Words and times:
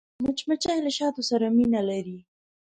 مچمچۍ 0.23 0.79
له 0.85 0.91
شاتو 0.97 1.21
سره 1.29 1.45
مینه 1.57 1.81
لري 1.89 2.19